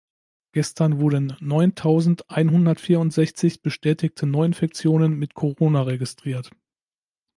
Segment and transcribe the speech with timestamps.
[0.53, 6.49] Gestern wurden neuntausendeinhundertvierundsechzig bestätigte Neuinfektionen mit Corona registriert.